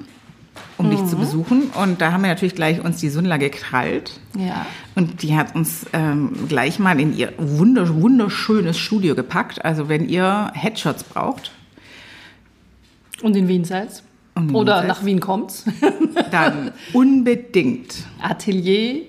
um 0.78 0.90
dich 0.90 1.00
zu 1.06 1.16
Mhm. 1.16 1.20
besuchen. 1.22 1.62
Und 1.82 2.02
da 2.02 2.12
haben 2.12 2.24
wir 2.24 2.28
natürlich 2.28 2.56
gleich 2.56 2.84
uns 2.84 2.98
die 2.98 3.08
Sundla 3.08 3.38
gekrallt. 3.38 4.20
Ja. 4.38 4.66
Und 4.96 5.24
die 5.24 5.38
hat 5.38 5.56
uns 5.56 5.86
ähm, 5.94 6.34
gleich 6.50 6.78
mal 6.78 7.00
in 7.00 7.16
ihr 7.16 7.32
wunder, 7.38 8.02
wunderschönes 8.02 8.78
Studio 8.78 9.16
gepackt. 9.16 9.64
Also 9.64 9.88
wenn 9.88 10.10
ihr 10.10 10.52
Headshots 10.56 11.06
braucht, 11.06 11.52
Und 13.22 13.36
in 13.38 13.48
Wien 13.48 13.64
in 14.36 14.56
Oder 14.56 14.84
nach. 14.84 15.06
Wien 15.06 15.22
kommt's? 15.22 15.64
dann 16.32 16.72
unbedingt 16.94 17.96
Atelier. 18.22 19.04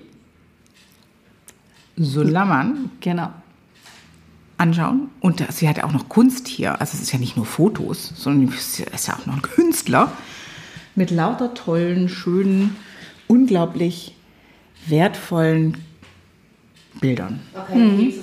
Sulaman 1.97 2.89
Genau. 2.99 3.29
anschauen. 4.57 5.09
Und 5.19 5.39
das- 5.39 5.57
sie 5.57 5.67
hat 5.67 5.77
ja 5.77 5.83
auch 5.85 5.91
noch 5.91 6.07
Kunst 6.09 6.47
hier. 6.47 6.79
Also 6.79 6.95
es 6.95 7.01
ist 7.01 7.11
ja 7.11 7.19
nicht 7.19 7.35
nur 7.35 7.45
Fotos, 7.45 8.11
sondern 8.15 8.51
sie 8.57 8.83
ist 8.83 9.07
ja 9.07 9.15
auch 9.15 9.25
noch 9.25 9.35
ein 9.35 9.41
Künstler 9.41 10.11
mit 10.95 11.09
lauter 11.11 11.53
tollen, 11.53 12.09
schönen 12.09 12.75
unglaublich 13.27 14.15
wertvollen 14.87 15.77
Bildern. 16.99 17.39
Okay, 17.55 17.75
mhm. 17.75 18.13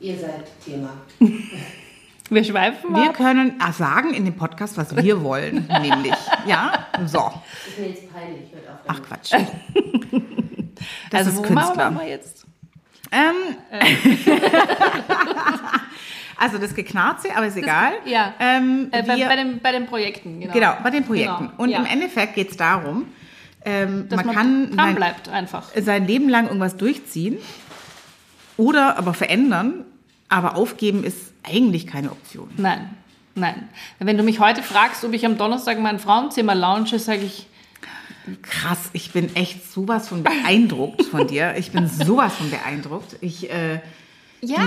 Ihr 0.00 0.18
seid 0.18 0.44
Thema. 0.64 0.90
Wir 2.30 2.42
schweifen 2.42 2.94
Wir 2.94 3.12
können 3.12 3.52
ah, 3.58 3.72
sagen 3.72 4.14
in 4.14 4.24
dem 4.24 4.34
Podcast, 4.34 4.78
was 4.78 4.96
wir 4.96 5.22
wollen, 5.22 5.66
nämlich. 5.82 6.14
Ja, 6.46 6.86
so. 7.06 7.30
Ist 7.68 7.78
mir 7.78 7.88
jetzt 7.88 8.12
peinlich, 8.12 8.50
hört 8.50 8.68
auf. 8.70 8.80
Ach 8.86 9.02
Quatsch. 9.02 9.32
Das 11.14 11.26
also, 11.28 11.42
ist 11.42 11.48
Künstler. 11.48 11.90
Machen 11.90 11.98
wir 12.00 12.08
jetzt? 12.08 12.46
Ähm, 13.12 13.34
also 16.36 16.58
das 16.58 16.74
Geknarze, 16.74 17.28
aber 17.34 17.46
ist 17.46 17.56
egal. 17.56 17.92
Das, 18.02 18.12
ja. 18.12 18.34
Ähm, 18.40 18.88
äh, 18.90 19.02
bei, 19.02 19.24
bei, 19.24 19.36
den, 19.36 19.60
bei 19.60 19.72
den 19.72 19.86
Projekten, 19.86 20.40
genau. 20.40 20.52
Genau, 20.52 20.76
bei 20.82 20.90
den 20.90 21.04
Projekten. 21.04 21.48
Genau. 21.48 21.62
Und 21.62 21.70
ja. 21.70 21.78
im 21.78 21.86
Endeffekt 21.86 22.34
geht 22.34 22.50
es 22.50 22.56
darum, 22.56 23.06
ähm, 23.64 24.08
man, 24.10 24.26
man, 24.26 24.34
kann 24.34 24.72
sein, 24.76 24.94
bleibt 24.94 25.28
einfach. 25.28 25.70
sein 25.80 26.06
Leben 26.06 26.28
lang 26.28 26.46
irgendwas 26.46 26.76
durchziehen 26.76 27.38
oder 28.56 28.98
aber 28.98 29.14
verändern, 29.14 29.84
aber 30.28 30.56
aufgeben 30.56 31.04
ist 31.04 31.32
eigentlich 31.42 31.86
keine 31.86 32.10
Option. 32.10 32.50
Nein, 32.56 32.90
nein. 33.34 33.68
Wenn 33.98 34.18
du 34.18 34.22
mich 34.22 34.40
heute 34.40 34.62
fragst, 34.62 35.04
ob 35.04 35.12
ich 35.12 35.24
am 35.24 35.38
Donnerstag 35.38 35.78
mein 35.78 35.98
Frauenzimmer 35.98 36.54
launche, 36.54 36.98
sage 36.98 37.22
ich, 37.22 37.46
Krass, 38.42 38.90
ich 38.92 39.12
bin 39.12 39.34
echt 39.36 39.70
sowas 39.70 40.08
von 40.08 40.22
beeindruckt 40.22 41.02
von 41.04 41.26
dir. 41.26 41.54
Ich 41.56 41.72
bin 41.72 41.88
sowas 41.88 42.34
von 42.34 42.50
beeindruckt. 42.50 43.16
Ich, 43.20 43.50
äh, 43.50 43.80
ja, 44.40 44.58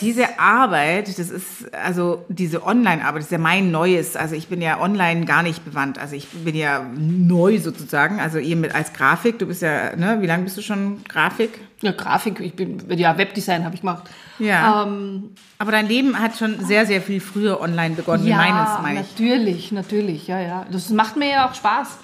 diese, 0.00 0.06
diese 0.06 0.38
Arbeit, 0.38 1.08
das 1.08 1.30
ist, 1.30 1.74
also 1.74 2.24
diese 2.28 2.64
Online-Arbeit, 2.64 3.20
das 3.20 3.26
ist 3.26 3.32
ja 3.32 3.38
mein 3.38 3.70
Neues. 3.70 4.16
Also 4.16 4.34
ich 4.34 4.48
bin 4.48 4.60
ja 4.62 4.80
online 4.80 5.24
gar 5.24 5.42
nicht 5.42 5.64
bewandt. 5.64 5.98
Also 5.98 6.16
ich 6.16 6.28
bin 6.28 6.54
ja 6.54 6.84
neu 6.96 7.58
sozusagen. 7.58 8.20
Also 8.20 8.38
ihr 8.38 8.56
mit 8.56 8.74
als 8.74 8.92
Grafik, 8.92 9.38
du 9.38 9.46
bist 9.46 9.62
ja, 9.62 9.94
ne, 9.96 10.18
wie 10.20 10.26
lange 10.26 10.44
bist 10.44 10.56
du 10.56 10.62
schon 10.62 11.02
Grafik? 11.08 11.60
Ja, 11.82 11.92
Grafik, 11.92 12.40
ich 12.40 12.54
bin, 12.54 12.82
ja, 12.96 13.18
Webdesign 13.18 13.64
habe 13.64 13.74
ich 13.74 13.80
gemacht. 13.80 14.04
Ja. 14.38 14.84
Ähm, 14.84 15.30
Aber 15.58 15.72
dein 15.72 15.86
Leben 15.86 16.18
hat 16.18 16.36
schon 16.36 16.64
sehr, 16.64 16.86
sehr 16.86 17.02
viel 17.02 17.20
früher 17.20 17.60
online 17.60 17.94
begonnen, 17.94 18.26
ja, 18.26 18.36
wie 18.36 18.52
meines, 18.52 18.82
meine 18.82 19.00
ich. 19.00 19.10
natürlich, 19.10 19.72
natürlich, 19.72 20.26
ja, 20.26 20.40
ja. 20.40 20.66
Das 20.70 20.90
macht 20.90 21.16
mir 21.16 21.28
ja 21.28 21.48
auch 21.48 21.54
Spaß. 21.54 21.98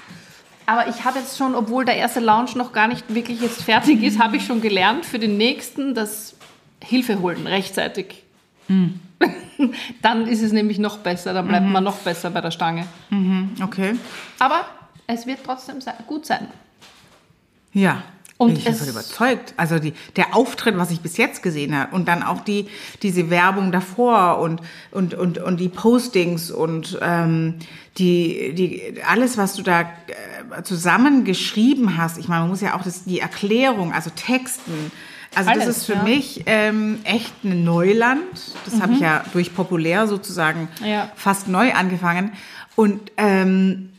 Aber 0.70 0.86
ich 0.86 1.04
habe 1.04 1.18
jetzt 1.18 1.36
schon, 1.36 1.56
obwohl 1.56 1.84
der 1.84 1.96
erste 1.96 2.20
Launch 2.20 2.54
noch 2.54 2.72
gar 2.72 2.86
nicht 2.86 3.12
wirklich 3.12 3.40
jetzt 3.40 3.60
fertig 3.60 4.04
ist, 4.04 4.20
habe 4.20 4.36
ich 4.36 4.46
schon 4.46 4.60
gelernt 4.60 5.04
für 5.04 5.18
den 5.18 5.36
nächsten, 5.36 5.96
das 5.96 6.36
Hilfe 6.80 7.18
holen 7.18 7.44
rechtzeitig. 7.48 8.22
Mhm. 8.68 9.00
dann 10.00 10.28
ist 10.28 10.42
es 10.42 10.52
nämlich 10.52 10.78
noch 10.78 10.98
besser, 10.98 11.34
dann 11.34 11.48
bleibt 11.48 11.66
mhm. 11.66 11.72
man 11.72 11.82
noch 11.82 11.96
besser 11.96 12.30
bei 12.30 12.40
der 12.40 12.52
Stange. 12.52 12.86
Mhm. 13.08 13.50
Okay. 13.60 13.96
Aber 14.38 14.64
es 15.08 15.26
wird 15.26 15.40
trotzdem 15.44 15.78
gut 16.06 16.24
sein. 16.24 16.46
Ja. 17.72 18.04
Und 18.40 18.54
bin 18.54 18.56
ich 18.56 18.64
davon 18.64 18.88
überzeugt. 18.88 19.52
Also 19.58 19.78
die, 19.78 19.92
der 20.16 20.34
Auftritt, 20.34 20.78
was 20.78 20.90
ich 20.90 21.00
bis 21.00 21.18
jetzt 21.18 21.42
gesehen 21.42 21.76
habe, 21.76 21.94
und 21.94 22.08
dann 22.08 22.22
auch 22.22 22.40
die, 22.40 22.68
diese 23.02 23.28
Werbung 23.28 23.70
davor 23.70 24.38
und, 24.38 24.62
und, 24.90 25.12
und, 25.12 25.36
und 25.36 25.60
die 25.60 25.68
Postings 25.68 26.50
und 26.50 26.98
ähm, 27.02 27.56
die, 27.98 28.54
die, 28.54 29.02
alles, 29.06 29.36
was 29.36 29.54
du 29.56 29.62
da 29.62 29.82
äh, 29.82 30.62
zusammengeschrieben 30.62 31.98
hast. 31.98 32.16
Ich 32.16 32.28
meine, 32.28 32.40
man 32.40 32.50
muss 32.50 32.62
ja 32.62 32.74
auch 32.76 32.82
das, 32.82 33.04
die 33.04 33.20
Erklärung, 33.20 33.92
also 33.92 34.08
Texten, 34.08 34.90
also 35.34 35.50
Alles, 35.50 35.66
das 35.66 35.76
ist 35.76 35.84
für 35.84 35.92
ja. 35.92 36.02
mich 36.02 36.42
ähm, 36.46 37.00
echt 37.04 37.44
ein 37.44 37.62
Neuland. 37.62 38.22
Das 38.64 38.76
mhm. 38.76 38.82
habe 38.82 38.92
ich 38.94 39.00
ja 39.00 39.22
durch 39.32 39.54
populär 39.54 40.06
sozusagen 40.08 40.68
ja. 40.84 41.12
fast 41.14 41.46
neu 41.46 41.72
angefangen. 41.72 42.32
Und 42.74 43.12
ähm, 43.16 43.89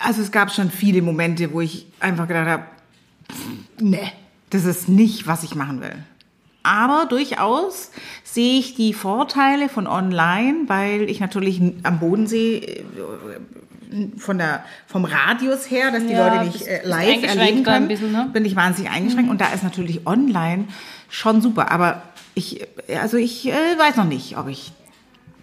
also 0.00 0.22
es 0.22 0.32
gab 0.32 0.52
schon 0.52 0.70
viele 0.70 1.02
Momente, 1.02 1.52
wo 1.52 1.60
ich 1.60 1.86
einfach 2.00 2.28
gedacht 2.28 2.48
habe, 2.48 2.64
nee, 3.80 4.12
das 4.50 4.64
ist 4.64 4.88
nicht, 4.88 5.26
was 5.26 5.42
ich 5.42 5.54
machen 5.54 5.80
will. 5.80 6.04
Aber 6.62 7.06
durchaus 7.08 7.90
sehe 8.24 8.58
ich 8.58 8.74
die 8.74 8.92
Vorteile 8.92 9.68
von 9.68 9.86
online, 9.86 10.64
weil 10.66 11.08
ich 11.08 11.20
natürlich 11.20 11.62
am 11.82 11.98
Bodensee 11.98 12.56
äh, 12.56 12.84
von 14.18 14.36
der, 14.36 14.64
vom 14.86 15.04
Radius 15.06 15.70
her, 15.70 15.90
dass 15.90 16.04
die 16.04 16.12
ja, 16.12 16.28
Leute 16.28 16.44
nicht 16.44 16.66
äh, 16.66 16.86
live 16.86 17.22
erleben 17.22 17.62
können, 17.62 17.88
bisschen, 17.88 18.12
ne? 18.12 18.28
bin 18.32 18.44
ich 18.44 18.54
wahnsinnig 18.54 18.90
eingeschränkt. 18.90 19.26
Mhm. 19.26 19.30
Und 19.30 19.40
da 19.40 19.48
ist 19.48 19.62
natürlich 19.62 20.06
online 20.06 20.64
schon 21.08 21.40
super. 21.40 21.70
Aber 21.70 22.02
ich, 22.34 22.66
also 23.00 23.16
ich 23.16 23.48
äh, 23.48 23.78
weiß 23.78 23.96
noch 23.96 24.04
nicht, 24.04 24.36
ob 24.36 24.48
ich 24.48 24.72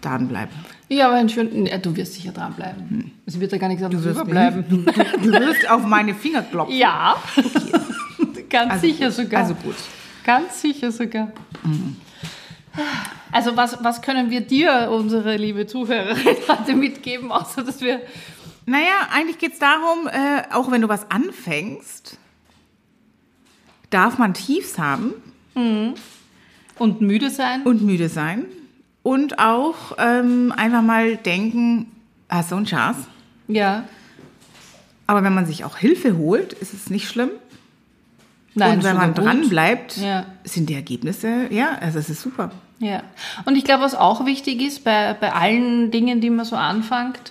dranbleibe. 0.00 0.52
Ja, 0.88 1.08
aber 1.08 1.28
schön, 1.28 1.66
ja, 1.66 1.78
du 1.78 1.96
wirst 1.96 2.14
sicher 2.14 2.32
dranbleiben. 2.32 2.88
Hm. 2.88 3.10
Es 3.26 3.38
wird 3.38 3.52
ja 3.52 3.58
gar 3.58 3.68
nichts 3.68 3.82
anderes 3.82 4.04
du 4.04 4.10
überbleiben. 4.10 4.64
Du, 4.68 4.76
du, 4.78 4.92
du, 4.92 5.32
wirst 5.32 5.68
auf 5.68 5.84
meine 5.84 6.14
Finger 6.14 6.42
klopfen. 6.42 6.76
Ja, 6.76 7.16
okay. 7.36 8.44
ganz 8.48 8.72
also 8.72 8.86
sicher 8.86 9.06
gut. 9.06 9.14
sogar. 9.14 9.42
Also 9.42 9.54
gut. 9.54 9.76
Ganz 10.24 10.60
sicher 10.60 10.92
sogar. 10.92 11.32
Mhm. 11.64 11.96
Also 13.32 13.56
was, 13.56 13.82
was 13.82 14.02
können 14.02 14.30
wir 14.30 14.42
dir, 14.42 14.90
unsere 14.92 15.36
liebe 15.36 15.66
Zuhörerin, 15.66 16.36
heute 16.48 16.74
mitgeben, 16.74 17.32
außer 17.32 17.62
dass 17.62 17.80
wir 17.80 18.00
naja, 18.66 19.08
eigentlich 19.12 19.38
geht 19.38 19.52
es 19.52 19.58
darum, 19.60 20.08
äh, 20.08 20.42
auch 20.52 20.72
wenn 20.72 20.82
du 20.82 20.88
was 20.88 21.08
anfängst, 21.08 22.18
darf 23.90 24.18
man 24.18 24.34
Tiefs 24.34 24.76
haben. 24.76 25.14
Mhm. 25.54 25.94
Und 26.76 27.00
müde 27.00 27.30
sein. 27.30 27.62
Und 27.62 27.82
müde 27.82 28.08
sein. 28.08 28.46
Und 29.06 29.38
auch 29.38 29.92
ähm, 29.98 30.52
einfach 30.56 30.82
mal 30.82 31.16
denken, 31.16 31.92
hast 32.28 32.50
du 32.50 32.56
einen 32.56 32.66
Schatz? 32.66 32.96
Ja. 33.46 33.84
Aber 35.06 35.22
wenn 35.22 35.32
man 35.32 35.46
sich 35.46 35.64
auch 35.64 35.76
Hilfe 35.76 36.18
holt, 36.18 36.52
ist 36.54 36.74
es 36.74 36.90
nicht 36.90 37.08
schlimm. 37.08 37.30
Nein, 38.56 38.78
und 38.78 38.84
wenn 38.84 38.96
man 38.96 39.14
dran 39.14 39.48
bleibt, 39.48 39.96
ja. 39.98 40.26
sind 40.42 40.68
die 40.70 40.74
Ergebnisse, 40.74 41.46
ja, 41.50 41.78
also 41.80 42.00
es 42.00 42.10
ist 42.10 42.20
super. 42.20 42.50
Ja. 42.80 43.04
Und 43.44 43.54
ich 43.54 43.62
glaube, 43.62 43.84
was 43.84 43.94
auch 43.94 44.26
wichtig 44.26 44.60
ist 44.60 44.82
bei, 44.82 45.14
bei 45.14 45.32
allen 45.32 45.92
Dingen, 45.92 46.20
die 46.20 46.30
man 46.30 46.44
so 46.44 46.56
anfängt, 46.56 47.30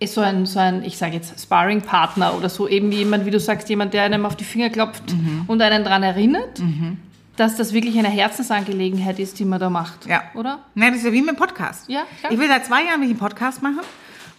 ist 0.00 0.12
so 0.12 0.20
ein, 0.20 0.44
so 0.44 0.58
ein 0.58 0.84
ich 0.84 0.98
sage 0.98 1.14
jetzt, 1.14 1.40
Sparring-Partner 1.40 2.34
oder 2.36 2.50
so, 2.50 2.68
eben 2.68 2.92
jemand, 2.92 3.24
wie 3.24 3.30
du 3.30 3.40
sagst, 3.40 3.70
jemand, 3.70 3.94
der 3.94 4.02
einem 4.02 4.26
auf 4.26 4.36
die 4.36 4.44
Finger 4.44 4.68
klopft 4.68 5.14
mhm. 5.14 5.44
und 5.46 5.62
einen 5.62 5.82
daran 5.82 6.02
erinnert, 6.02 6.58
mhm. 6.58 6.98
Dass 7.38 7.56
das 7.56 7.72
wirklich 7.72 7.98
eine 7.98 8.08
Herzensangelegenheit 8.08 9.18
ist, 9.18 9.38
die 9.38 9.44
man 9.44 9.60
da 9.60 9.70
macht. 9.70 10.06
Ja. 10.06 10.22
Oder? 10.34 10.58
Nein, 10.74 10.90
das 10.90 10.98
ist 10.98 11.06
ja 11.06 11.12
wie 11.12 11.20
mit 11.20 11.30
dem 11.30 11.36
Podcast. 11.36 11.88
Ja, 11.88 12.02
klar. 12.20 12.32
Ich 12.32 12.38
will 12.38 12.48
seit 12.48 12.66
zwei 12.66 12.84
Jahren 12.84 13.00
einen 13.00 13.16
Podcast 13.16 13.62
machen. 13.62 13.80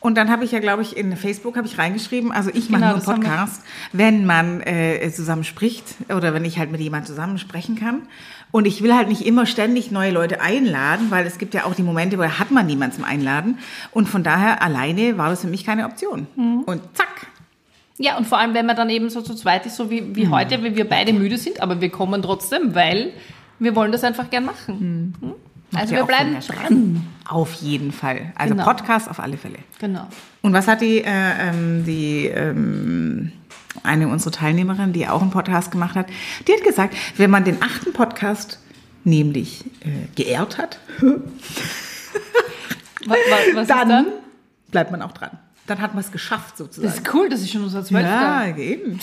Und 0.02 0.16
dann 0.16 0.30
habe 0.30 0.46
ich 0.46 0.52
ja, 0.52 0.60
glaube 0.60 0.82
ich, 0.82 0.96
in 0.96 1.16
Facebook 1.18 1.58
habe 1.58 1.68
ich 1.68 1.78
reingeschrieben, 1.78 2.32
also 2.32 2.50
ich 2.54 2.70
mache 2.70 2.84
genau, 2.84 2.96
nur 2.96 3.04
Podcast, 3.04 3.64
wenn 3.92 4.26
man 4.26 4.62
äh, 4.62 5.12
zusammen 5.12 5.44
spricht 5.44 5.96
oder 6.08 6.34
wenn 6.34 6.46
ich 6.46 6.58
halt 6.58 6.72
mit 6.72 6.80
jemandem 6.80 7.08
zusammen 7.08 7.38
sprechen 7.38 7.76
kann. 7.76 8.04
Und 8.52 8.66
ich 8.66 8.82
will 8.82 8.96
halt 8.96 9.10
nicht 9.10 9.26
immer 9.26 9.46
ständig 9.46 9.92
neue 9.92 10.12
Leute 10.12 10.42
einladen, 10.42 11.08
weil 11.12 11.26
es 11.28 11.38
gibt 11.38 11.54
ja 11.54 11.66
auch 11.66 11.76
die 11.76 11.84
Momente, 11.84 12.18
wo 12.18 12.24
hat 12.24 12.50
man 12.50 12.66
niemanden 12.66 12.96
zum 12.96 13.04
Einladen. 13.04 13.60
Und 13.92 14.08
von 14.08 14.24
daher 14.24 14.64
alleine 14.64 15.18
war 15.18 15.30
das 15.30 15.42
für 15.42 15.48
mich 15.48 15.66
keine 15.66 15.86
Option. 15.86 16.28
Mhm. 16.36 16.62
Und 16.62 16.82
zack. 16.94 17.19
Ja, 18.02 18.18
und 18.18 18.26
vor 18.26 18.38
allem, 18.38 18.54
wenn 18.54 18.66
man 18.66 18.78
dann 18.78 18.90
eben 18.90 19.10
so 19.10 19.22
zu 19.22 19.36
zweit 19.36 19.66
ist, 19.66 19.76
so 19.76 19.92
wie, 19.92 20.16
wie 20.16 20.26
mhm. 20.26 20.32
heute, 20.32 20.64
wenn 20.64 20.76
wir 20.76 20.88
beide 20.88 21.12
müde 21.12 21.38
sind, 21.38 21.62
aber 21.62 21.82
wir 21.82 21.90
kommen 21.90 22.22
trotzdem, 22.22 22.74
weil 22.74 23.12
wir 23.60 23.76
wollen 23.76 23.92
das 23.92 24.06
einfach 24.06 24.30
gern 24.30 24.46
machen. 24.46 25.14
Mhm. 25.20 25.34
Also 25.74 25.96
wir 25.96 26.06
bleiben 26.06 26.38
dran. 26.40 27.06
Auf 27.28 27.54
jeden 27.56 27.92
Fall. 27.92 28.32
Also 28.36 28.54
genau. 28.56 28.64
Podcast 28.64 29.10
auf 29.10 29.20
alle 29.20 29.38
Fälle. 29.38 29.60
Genau. 29.80 30.08
Und 30.42 30.54
was 30.54 30.68
hat 30.68 30.82
die, 30.82 31.00
äh, 31.00 31.04
ähm, 31.06 31.84
die 31.86 32.26
ähm, 32.28 33.34
eine 33.84 34.08
unserer 34.08 34.32
Teilnehmerinnen, 34.32 34.94
die 34.94 35.06
auch 35.08 35.22
einen 35.22 35.32
Podcast 35.32 35.70
gemacht 35.70 35.96
hat, 35.96 36.08
die 36.48 36.54
hat 36.54 36.64
gesagt, 36.64 36.96
wenn 37.18 37.30
man 37.30 37.44
den 37.44 37.62
achten 37.62 37.92
Podcast 37.94 38.60
nämlich 39.04 39.66
äh, 39.82 40.08
geehrt 40.16 40.58
hat, 40.58 40.80
was, 43.06 43.18
was 43.54 43.68
dann, 43.68 43.90
dann, 43.90 44.06
bleibt 44.72 44.92
man 44.92 45.02
auch 45.02 45.12
dran. 45.12 45.38
Dann 45.70 45.82
hat 45.82 45.94
man 45.94 46.04
es 46.04 46.12
geschafft 46.12 46.58
sozusagen. 46.58 46.88
Das 46.88 46.98
ist 46.98 47.14
cool, 47.14 47.30
das 47.30 47.42
ist 47.42 47.52
schon 47.52 47.64
unser 47.64 47.84
zwölfter. 47.86 48.10
Ja, 48.10 48.58
eben. 48.58 49.00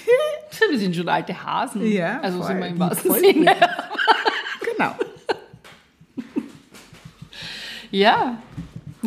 wir 0.70 0.78
sind 0.78 0.94
schon 0.94 1.08
alte 1.08 1.44
Hasen. 1.44 1.84
Ja, 1.90 2.20
also 2.20 2.38
voll. 2.38 2.46
sind 2.46 2.58
wir 2.60 2.66
im 2.68 2.78
wahrsten 2.78 3.12
Sinne. 3.14 3.56
genau. 4.76 4.94
Ja, 7.90 8.38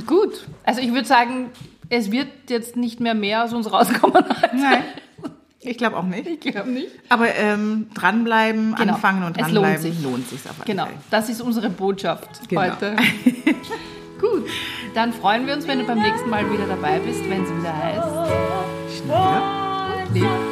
gut. 0.05 0.47
Also 0.65 0.81
ich 0.81 0.91
würde 0.93 1.07
sagen, 1.07 1.49
es 1.87 2.11
wird 2.11 2.27
jetzt 2.49 2.75
nicht 2.75 2.99
mehr 2.99 3.15
mehr 3.15 3.45
aus 3.45 3.53
uns 3.53 3.71
rauskommen. 3.71 4.25
Nein. 4.53 4.83
Ich 5.61 5.77
glaube 5.77 5.95
auch 5.95 6.03
nicht. 6.03 6.27
Ich 6.27 6.39
glaube 6.39 6.69
nicht. 6.69 6.89
Aber 7.07 7.33
ähm, 7.35 7.87
dranbleiben, 7.93 8.75
genau. 8.75 8.95
anfangen 8.95 9.23
und 9.23 9.37
dranbleiben 9.37 9.75
es 9.75 9.83
lohnt 9.83 9.95
sich, 9.95 10.03
lohnt 10.03 10.29
sich 10.29 10.39
auf 10.49 10.65
Genau, 10.65 10.85
Fall. 10.85 10.93
das 11.09 11.29
ist 11.29 11.41
unsere 11.41 11.69
Botschaft 11.69 12.49
genau. 12.49 12.63
heute. 12.63 12.97
Gut, 14.19 14.45
dann 14.97 15.13
freuen 15.13 15.45
wir 15.45 15.53
uns, 15.53 15.67
wenn 15.67 15.77
du 15.77 15.85
beim 15.85 15.99
nächsten 15.99 16.27
Mal 16.27 16.51
wieder 16.51 16.65
dabei 16.65 16.97
bist, 16.97 17.23
wenn 17.29 17.43
es 17.43 17.49
wieder 17.51 17.77
heißt. 17.77 18.97
Schneller. 18.97 20.07
Fein. 20.11 20.46